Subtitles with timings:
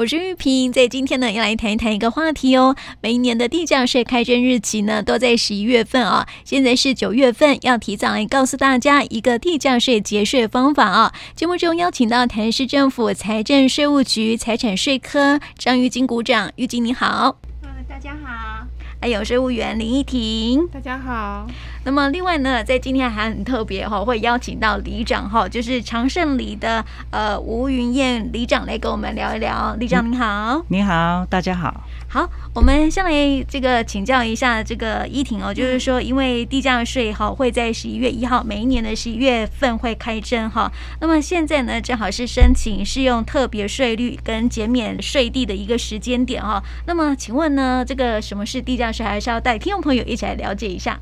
[0.00, 2.74] 我是玉萍，在今天呢，要来谈一谈一个话题哦。
[3.02, 6.26] 每一年的地价税开征日期呢，都在十一月份啊。
[6.42, 11.12] 现在是九月份，要提早来告诉大家一个地价税节税方法啊。
[11.34, 17.36] 节目中邀请到台市政府财政税务局财产税科张玉金股长，玉金你好。
[17.62, 18.66] 嗯，大家好。
[19.02, 21.46] 还有税务员林依婷，大家好。
[21.82, 29.74] 那么另外呢，在今天还很特别哈，会邀请到里长哈，就是长盛里的呃吴云燕里长来跟我们聊一聊。
[29.76, 31.82] 里长您好，你好，大家好。
[32.06, 40.70] 好，我们先来这个请教一下这个依婷哦，就是说，因为地价税哈会在十一月一号，每一年的十一月份会开征哈。
[41.00, 46.62] 那么现在呢，正好是申请适用特别税率跟减免税地的一个时间点哈。
[46.86, 51.00] 那么请问呢，这个什么是地价税，还是要带听众朋友一起来了解一下。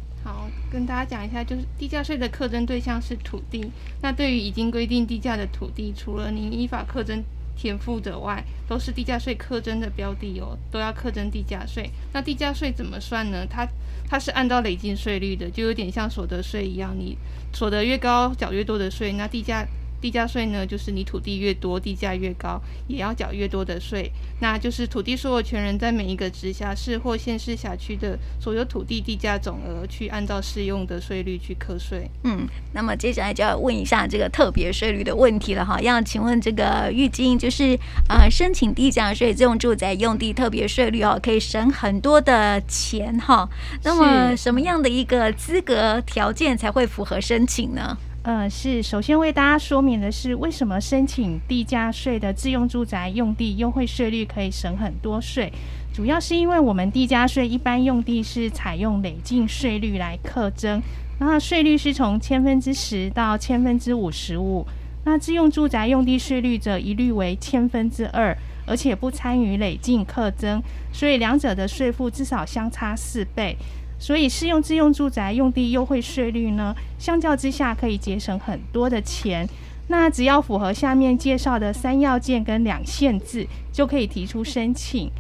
[0.70, 3.70] 跟大家讲一下，就是地价税的课征对象是土地。
[4.02, 7.22] 那对于已经规定地价的土地，除了您依法课征
[7.56, 11.91] 填付者外，都是地价税课征的标的哦，都要课征地价税。
[12.12, 13.46] 那地价税怎么算呢？
[13.46, 13.66] 它
[14.08, 17.16] 它是按照累进税率的，就有点像所得税一样，你
[17.52, 19.12] 所得越高，缴越多的税。
[19.14, 19.66] 那地价。
[20.00, 24.10] 地价税呢，就是你土地越多，地价越高，也要缴越多的税。
[24.40, 32.08] 那就是土地所有权人在每一个直辖市或县市辖区的所有土地地价总额，去按照适用的税率去课税。
[32.24, 35.80] 嗯，那么接下来就要问一下这个特别税率的问题了哈。
[35.80, 43.48] 要请问这个玉金，就是呃，申请地价税这种住宅用地特别税率哦，可以省很多的钱哈。
[43.83, 47.98] 那么什么样的一个资格条件才会符合申请呢？
[48.28, 55.50] 呃，是首先为大家说明的是，为什么申请地价税的自用住宅用地优惠税率可以省很多税？
[55.94, 60.78] 主要是因为我们地价税一般用地是采用累进税率来课征，
[61.18, 64.66] 那税率是从千分之十到千分之五十五，
[65.06, 70.62] 那自用住宅用地税率则一律为千分之二，而且不参与累进课征，
[70.92, 73.56] 所以两者的税负至少相差四倍。
[73.98, 79.48] 所以适用自用住宅用地优惠税率呢，相较之下可以节省很多的钱。
[79.89, 85.11] 那只要符合下面介绍的三要件跟两限制，就可以提出申请。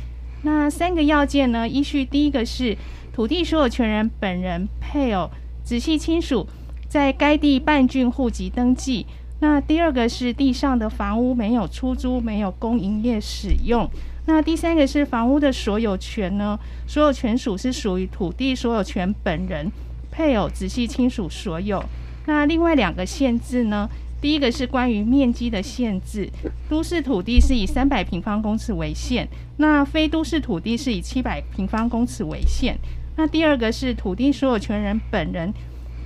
[0.42, 2.76] 那三个要件呢，依序第一个是
[3.12, 5.30] 土地所有权人本人、配偶、
[5.64, 6.46] 直系亲属
[6.88, 9.06] 在该地办竣户籍登记。
[9.40, 13.88] 那第二个是地上的房屋没有出租、没有供营业使用。
[14.26, 16.58] 那第三个是房屋的所有权呢？
[16.86, 19.70] 所有权属是属于土地所有权本人、
[20.10, 21.82] 配偶、直系亲属所有。
[22.26, 23.88] 那另外两个限制呢？
[24.20, 26.28] 第一个是关于面积的限制，
[26.68, 29.28] 都市土地是以三百平方公尺为限，
[29.58, 32.76] 那非都市土地是以七百平方公尺为限。
[33.14, 35.54] 那第二个是土地所有权人本人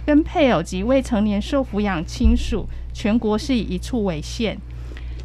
[0.05, 4.59] 跟配偶及未成年受抚养亲属，全国是以一处为限。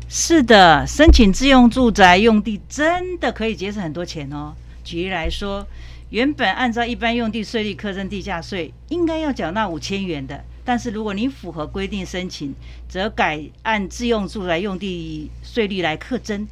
[0.09, 4.53] 是的，申请自用住宅用地真的可以节省很多钱哦。
[4.83, 5.67] 举例来说，
[6.09, 12.55] 原本按照一般用地税率课征地价税，应该要缴纳五千元的，但是如果你符合规定申请，
[12.87, 16.47] 则改按自用住宅用地税率来课征。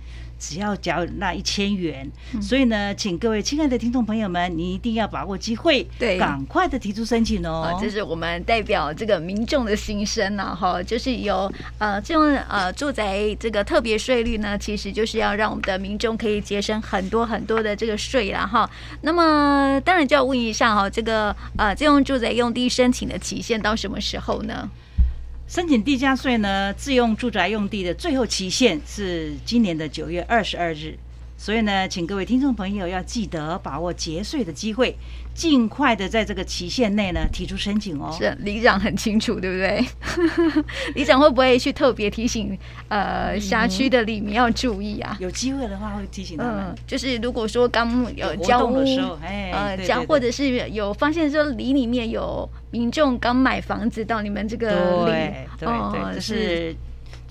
[0.47, 7.75] 只要缴那一千元，嗯，所以呢，请各位亲爱的听众朋友们，你一定要把握机会，对，赶快的提出申请哦。
[7.81, 18.69] 这是我们代表这个民众的心声呐，哈，就是有呃这种呃住宅这个特别税率呢，其实就是要让我们的民众可以节省很多很多的这个税了哈。
[19.01, 24.69] 那么当然就要问一下哈，这个呃这种住宅用地申请的期限到什么时候呢？
[25.47, 30.97] 申请地价税呢，自用住宅用地的最后期限是今年的九月二十二日，
[31.37, 34.95] 所以呢，请各位听众朋友要记得把握节税的机会。
[35.35, 38.09] 尽快的在这个期限内呢提出申请哦。
[38.17, 39.85] 是里长很清楚，对不对？
[40.95, 42.57] 里长会不会去特别提醒
[42.87, 45.17] 呃辖区的里民要注意啊？
[45.19, 46.67] 有机会的话会提醒他们。
[46.69, 56.73] 嗯，就是如果说刚有交屋的时候，哎，呃，交或者是有发现说里里面有民众刚买房子到你们这个里，对对对，哦，就是。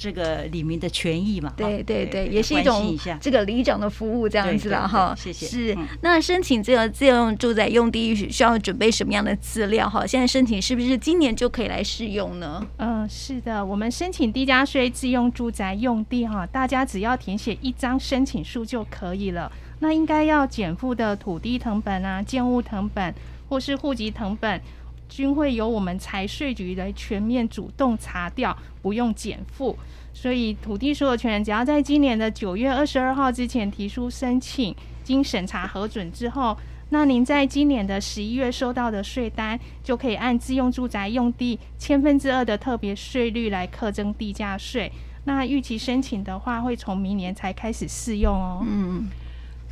[0.05, 5.15] 这个里面的权益嘛，对对对，也是一种这个里长的服务这样子了哈。
[5.17, 5.47] 谢谢。
[5.47, 10.07] 是，那申请这个自用住宅用地需要准备什么样的资料哈？
[10.07, 12.67] 现在申请是不是今年就可以来适用呢？
[12.77, 19.51] 嗯，是的，我们申请低价税自用住宅用地哈，大家只要填写一张申请书就可以了。
[19.79, 23.15] 那应该要减负的土地成本啊、建物成本
[23.49, 24.61] 或是户籍成本。
[25.09, 29.77] 均会由我们财税局来全面主动查调，不用减负。
[30.13, 36.57] 所以土地所有权人只要在今年的九月二十二号之前提出申请，经审查核准之后，
[36.91, 44.91] 那您在今年的十一月收到的税单，就可以按自用住宅用地千分之二的特别税率来课征地价税。
[45.25, 48.63] 那预期申请的话，会从明年才开始适用哦。
[48.65, 49.09] 嗯，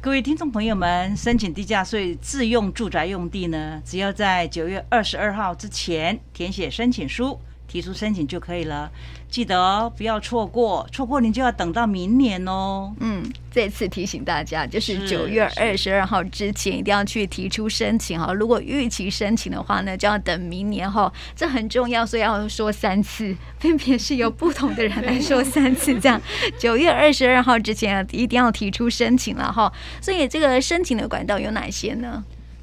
[0.02, 7.38] 各位听众朋友们，申请地价税自用住宅用地呢，只要在九月二十二号之前填写申请书。
[7.72, 8.90] 提出申请就可以了，
[9.30, 12.92] 记得哦，不要错过，错过你就要等到明年哦。
[13.00, 18.30] 嗯，再次提醒大家，就是九月二十二号之前一定要去提出申请哈。
[18.34, 26.20] 如果逾期申请的话呢，就要等明年哈，这很重要，所以要说三次， 分别是由不同的人来说三次，这样
[26.60, 29.72] 九月二十二号之前一定要提出申请了哈。
[29.98, 32.22] 所以这个申请的管道有哪些呢？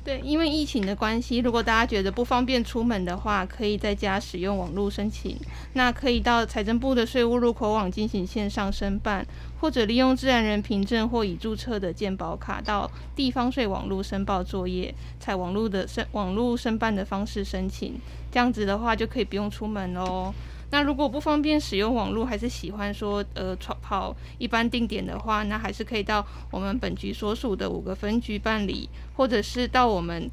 [0.09, 5.37] 对，因为疫情的关系，如果大家觉得不方便出门的话，可以在家使用网络申请。
[5.73, 9.23] 那可以到财政部的税务入口网进行线上申办，
[9.61, 17.93] 或者利用自然人凭证或已注册的健保卡到地方税网络申报作业，采网络的申网络申办的方式申请。
[18.31, 20.33] 这样子的话，就可以不用出门喽。
[20.71, 30.29] 那如果不方便使用网络，还是喜欢说呃跑一般定点的话，那还是可以到我们本局所属的五个分局办理，或者是到我们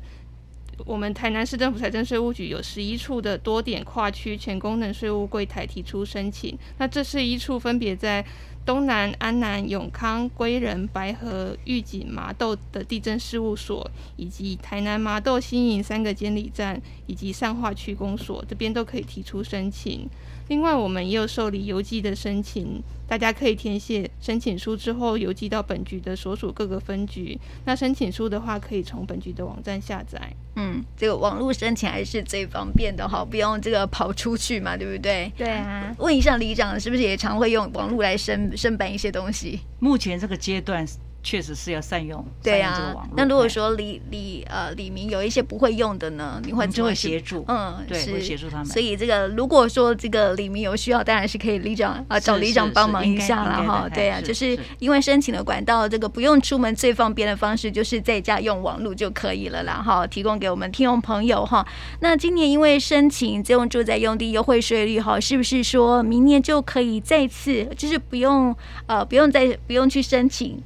[0.84, 6.56] 我们台南市政府财政税务局有十一处的多点跨区全功能税务柜台提出申请。
[6.76, 8.22] 那这是一处分别在
[8.66, 20.08] 东南、安南、永康、归仁、白河、玉井、麻豆的地震事务所，以及台南麻豆新营三个监理站，以及善化区公所这边都可以提出申请。
[20.48, 27.36] 另外，我们也有受理邮寄的申请，大家可以填写申请书之后邮寄到本局的所属各个分局。
[27.64, 30.20] 那申请书的话，可以从本局的网站下载。
[30.54, 35.30] 嗯，这个网络申请还是最方便的哈，不用这个跑出去嘛，对不对？
[35.36, 35.92] 对啊。
[35.98, 39.60] 问一下李长，是不是也常会用网络来申申办一些东西？
[39.78, 40.86] 目前这个阶段。
[41.26, 42.94] 确实是要善用，对啊。
[43.16, 48.66] 那如果说李李呃李明有一些不会用的呢，你会就会协助，嗯，对，会协助他们。
[48.66, 53.88] 所以这个如果说这个李明有需要，当然是可以李长啊找李长帮忙一下了哈。
[53.92, 60.06] 对啊，就是因为申请的管道，这个不用出门最方便的方式就是在家用网络就可以了啦哈。
[60.06, 61.66] 提供给我们听众朋友哈。
[61.98, 68.54] 那今年因为申请自用住宅用地优惠税率哈，是不是说明年就可以再次就是不用
[68.86, 70.62] 呃不用再不用去申请？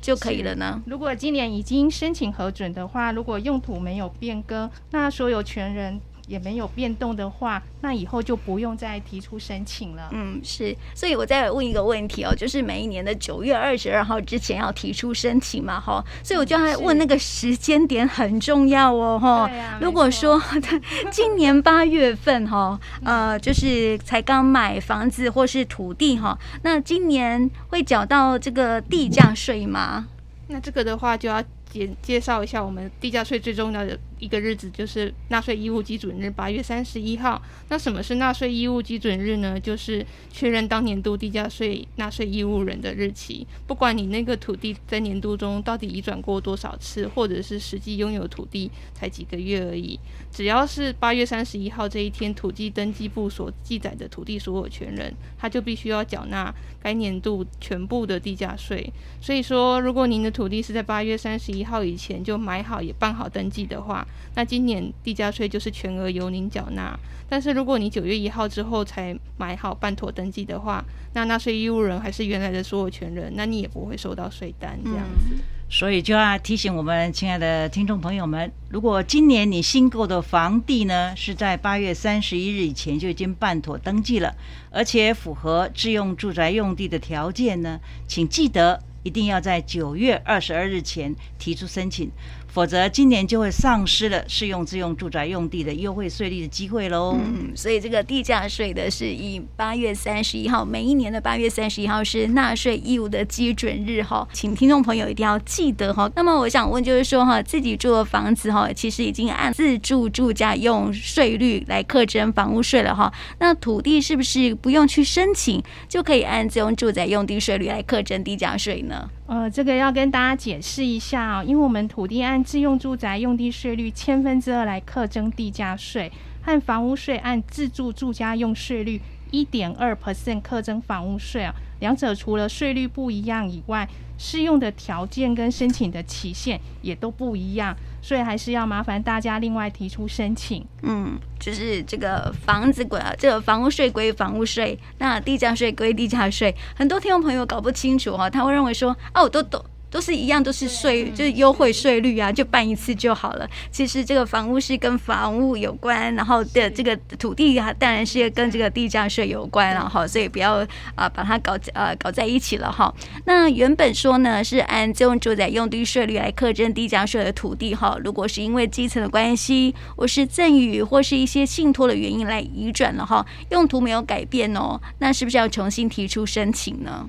[0.00, 0.82] 就可以了呢。
[0.86, 6.00] 如果今年已经申请核准的话，如果用途没有变更，那所有权人。
[6.28, 10.10] 也没有变动的话，那以后就不用再提出申请了。
[10.12, 19.48] 嗯，是，所以我再问一个问题哦，就是每一年的九月二十二号之前要提出申请嘛，哈，所以我就要问那个时间点很重要哦，哈。
[19.48, 19.78] 对啊。
[19.80, 20.40] 如果说
[21.10, 30.06] 今年八月份哈，呃，就是才刚买房子或是土地哈，那今年会缴到这个地价税吗？
[30.48, 33.98] 那这个的话就要介介绍一下我们地价税最重要的。
[34.18, 37.40] 一个日子就是纳税义务基准日，八月三十一号。
[37.68, 39.58] 那什么是纳税义务基准日呢？
[39.58, 43.46] 就是确认当年度地价税纳税义务人的日期。
[43.66, 49.98] 不管你那个土地在年度中到底移转过多少次，或者是实际拥有土地才几个月而已，
[50.32, 58.90] 只要是八月三十一号这一天土地登记簿所记载的土地所有权人，他就必须要缴纳该年度全部的地价税。
[59.20, 66.96] 所以说，如果您的土地是在八月三十一号以前就买好也办好登记的话，那今年地价税就是全额由您缴纳，
[67.28, 70.84] 但是如果你九月一号之后才买好办妥登记的话，
[71.14, 75.34] 那纳税义务人还是原来的所有权人，那你也不会收到税单这样子。
[75.34, 75.38] 嗯，
[75.68, 84.32] 所以就要提醒我们亲爱的听众朋友们，如果今年你新购的房地呢是在八月三十一日以前就已经办妥登记了，
[84.70, 92.10] 而且符合自用住宅用地的条件呢，请记得一定要在九月二十二日前提出申请。
[92.50, 97.14] 否则，今年就会丧失了适用自用住宅用地的优惠税率的机会喽。
[97.16, 106.10] 嗯，所以这个地价税的是以八月三十一号，每一年的八月三十一号是纳税义务的基准日哈，请听众朋友一定要记得哈。
[106.16, 113.12] 那么我想问，就是说哈，自己住的房子哈，其实已经按自住住家用税率来课征房屋税了哈。
[113.38, 119.10] 那土地是不是不用去申请，就可以按自用住宅用地税率来课征地价税呢？
[119.28, 128.98] 呃，这个要跟大家解释一下啊，因为我们土地按自用住宅用地税率千分之二来课征地价税，和房屋税按自住住家用税率
[129.30, 137.76] 一点二 percent 课征房屋税啊，两者除了税率不一样以外，适用的条件跟申请的期限也都不一样。
[138.00, 140.64] 所以还是要麻烦大家另外提出申请。
[140.82, 146.54] 嗯，就是这个房子归这个房屋税归房屋税，那地价税归地价税。
[146.76, 153.48] 很多听众朋友搞不清楚哈，他会认为说，哦，我都懂都是一样，都是税，就是优惠税率啊，就办一次就好了。
[153.70, 162.92] 其实这个房屋是跟房屋有关，然后的这个土地啊，当然是跟这个地价税有关了哈，所以不要啊把它搞呃搞在一起了哈。
[163.24, 177.08] 那原本说呢是按自用住宅用地税率来课征地价税的土地哈，如果是因为继承的关系，或是赠与或是一些信托的原因来移转了哈，用途没有改变哦，那是不是要重新提出申请呢？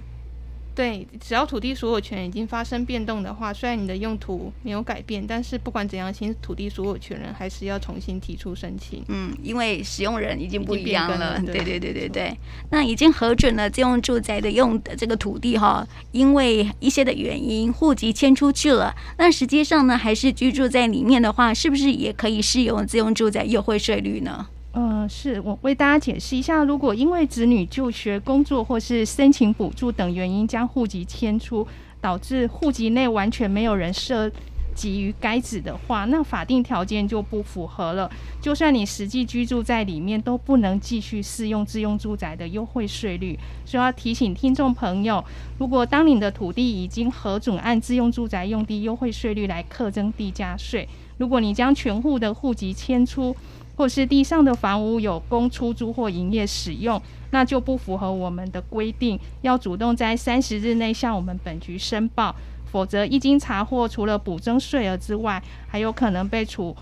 [0.76, 9.04] 对，只要土地所有权已经发生变动的话，虽然你的用途没有改变，但是不管怎样，新土地所有权人还是要重新提出申请。
[9.10, 11.38] 嗯，因为使用人已经不一样了。
[11.46, 12.10] 对对对对对。
[12.10, 12.38] 对
[12.72, 24.48] 那已经核准了自用住宅的用的这个土地哈，因为一些的原因户籍迁出去了，那实际上呢，还是居住在里面的话，是不是也可以适用自用住宅优惠税率呢？
[24.74, 31.68] 嗯、是我为大家解释一下，如果因为子女就学、工作或是申请补助等原因将户籍迁出，
[32.00, 34.32] 导致户籍内完全没有人涉
[34.76, 38.10] 及于该址的话，那法定条件就不符合了。
[38.40, 43.38] 就算你实际居住在里面，都不能继续适用自用住宅的优惠税率。
[43.66, 45.22] 所以要提醒听众朋友，
[45.58, 53.36] 如果当你的土地已经核准按自用住宅用地优惠税率来课征地价税，如果你将全户的户籍迁出，
[53.80, 62.36] 或是地上的房屋有供出租或营业使用，那就不符合我们的规定，要主动在三十日内向我们本局申报，
[62.70, 66.76] 否则一经查获，除了补征税额之外，还有可能被处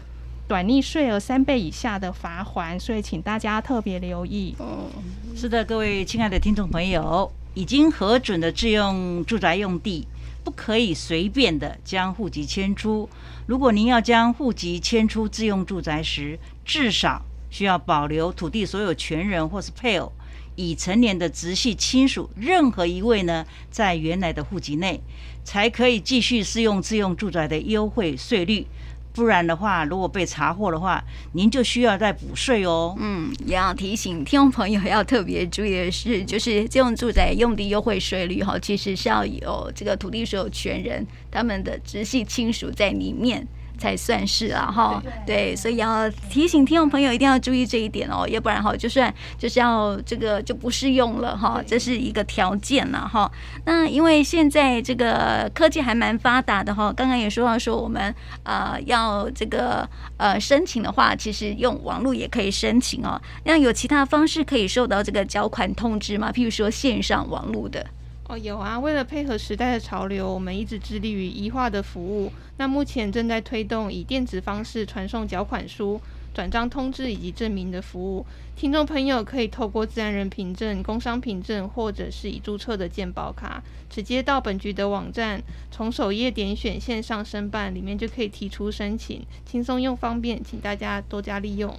[0.48, 4.56] 短逆税额三倍以下的罚锾，所以请大家特别留意。
[4.58, 4.90] 哦，
[5.36, 10.08] 是的，各位亲爱的听众朋友，已经核准的自用住宅用地，
[10.48, 13.10] 不可以随便的将户籍迁出。
[13.48, 20.10] 如果您要将户籍迁出自用住宅时，至少需要保留土地所有权人或是配偶、
[20.56, 25.02] 已成年的直系亲属任何一位呢，在原来的户籍内，
[25.44, 28.66] 才可以继续适用自用住宅的优惠税率。
[29.18, 32.96] 不然的话，如果被查获的话，您就需要再补税哦。
[33.00, 43.48] 嗯，也要提醒听众朋友要特别注意的是，就是这种住宅用地优惠税率哈，其实是要有这个土地所有权人他们的直系亲属在里面。
[43.78, 53.32] 才算是啊哈，对，所以要提醒听众朋友一定要注意这一点哦，要不然哈，就算就是要这个就不适用了哈，这是一个条件了哈。
[53.66, 63.22] 那因为现在这个科技还蛮发达的哈，刚刚也说到说我们呃要这个呃申请的话，其实用网络也可以申请哦。
[63.46, 66.32] 那有其他方式可以受到这个缴款通知吗？
[66.32, 67.86] 譬如说线上网络的。
[68.30, 72.30] 哦，有啊，为了配合时代的潮流，我们一直致力于一化的服务。
[72.58, 76.02] 那目前正在推动以电子方式传送缴款书、
[76.34, 78.26] 转账通知以及证明的服务。
[78.54, 85.42] 听众朋友可以透过自然人凭证、工商凭证，或者是已注册的健保卡，直接到本局的网站，
[85.72, 91.74] 从首页点选线上申办，里面就可以提出申请，轻松又方便，请大家多加利用。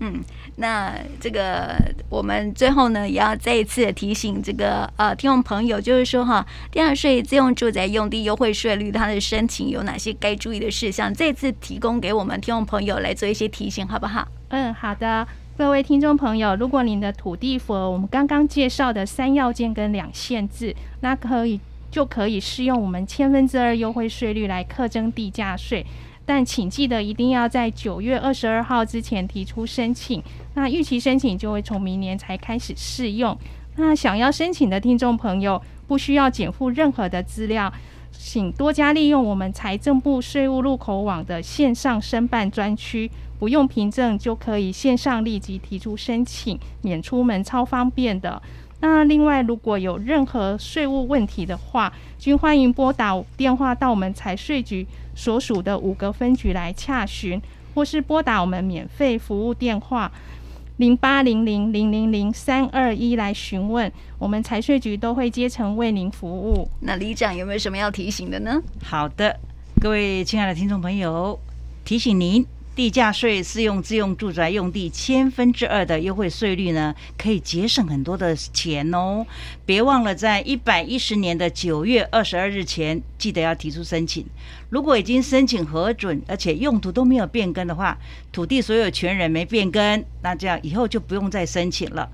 [0.00, 0.22] 嗯，
[0.56, 1.76] 那这个
[2.08, 11.12] 我们最后呢，也要再一次提醒这个呃听众朋友，就是说哈，地价税自用住宅用地优惠税率它的申请有哪些该注意的事项？
[11.12, 14.28] 再次提供给我们听众朋友来做一些提醒，好不好？
[14.50, 15.26] 嗯，好的，
[15.56, 25.84] 各位听众朋友，如果您的土地符合我们刚刚介绍的三要件跟两限制，那可以就可以适用我们千分之二优惠税率来课征地价税。
[26.28, 33.34] 但请记得一定要在九月二十二号之前提出申请，那预期申请就会从明年才开始适用。
[33.76, 37.72] 那想要申请的听众朋友，不需要减负任何的资料，
[38.12, 48.42] 请多加利用我们财政部税务入口网的线上申办专区，不用凭证就可以线上立即提出申请，免出门，超方便的。
[48.80, 57.40] 那另外，如果有任何税务问题的话，均欢迎拨打电话到我们财税局所属的五个分局来洽询，
[57.74, 60.12] 或是拨打我们免费服务电话
[60.76, 66.68] 零八零零零零零三二一来询问，我们财税局都会竭诚为您服务。
[66.80, 68.62] 那李长有没有什么要提醒的呢？
[68.84, 69.40] 好的，
[69.80, 71.36] 各位亲爱的听众朋友，
[71.84, 72.46] 提醒您。
[72.78, 79.26] 地价税适用自用住宅用地千分之二的优惠税率呢，可以节省很多的钱哦。
[79.66, 84.24] 别忘了在一百一十年的九月二十二日前，记得要提出申请。
[84.70, 87.98] 如果已经申请核准，而且用途都没有变更的话，
[88.30, 92.08] 土地所有权人没变更，那这样以后就不用再申请了。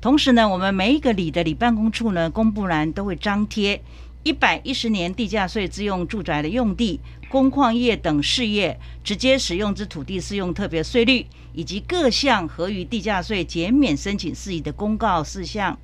[0.00, 3.82] 同时呢，我们每一个里的里办公处呢，公布栏都会张贴
[4.22, 7.00] 一百一十年地价税自用住宅的用地。
[7.28, 15.76] 工矿业等事业直接使用之土地适用特别税率，以及各项合于地价税减免申请事宜的公告事项。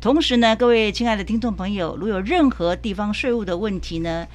[0.00, 4.26] 同时呢，各位亲爱的听众朋友，如有任何地方税务的问题呢，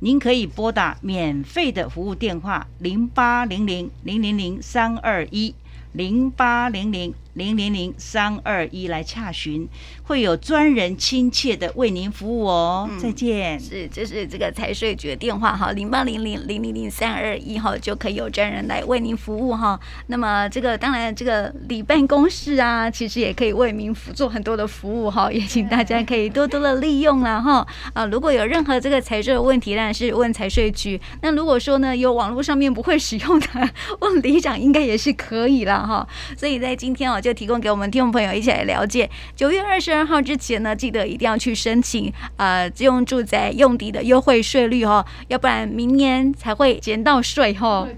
[0.00, 5.54] 您可以拨打免费的服务电话零八零零零零零三二一
[5.92, 7.14] 零八零零。
[7.34, 9.66] 零零零三二一来洽询，
[10.02, 12.86] 会有专人亲切的为您服务哦。
[12.90, 13.58] 嗯、再见。
[13.58, 19.80] 是，这是这个财税局的电话哈，零八零零零零零三二一哈，就可以有专人来为您服务哈。
[20.08, 27.66] 那么这个当然，这个里办公室啊，其实也可以为民做很多的服务哈，也请大家可以多多的利用了哈。
[27.94, 31.00] 啊，如果有任何这个财税的问题，当然是问财税局。
[31.22, 33.46] 那如果说呢，有网络上面不会使用的，
[34.00, 36.06] 问里长应该也是可以了哈。
[36.36, 37.21] 所以在今天哦。
[37.22, 39.08] 就提供给我们听众朋友一起来了解。
[39.36, 47.88] 九月二十二号之前呢，记得一定要去申请呃自用住宅用地的优惠税率哦，要不然明年才会减到税哦。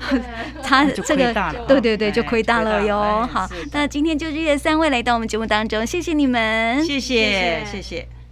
[0.63, 1.35] 他这个
[1.67, 3.27] 对对对，就亏大了哟。
[3.33, 7.67] 好，那今天就这些三位来到我们节目当中，谢谢你们，谢谢谢谢。
[7.73, 8.15] 谢谢